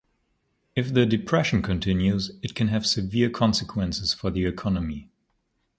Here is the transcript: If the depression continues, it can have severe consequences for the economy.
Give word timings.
If 0.75 0.91
the 0.95 1.05
depression 1.05 1.61
continues, 1.61 2.31
it 2.41 2.55
can 2.55 2.69
have 2.69 2.87
severe 2.87 3.29
consequences 3.29 4.15
for 4.15 4.31
the 4.31 4.47
economy. 4.47 5.11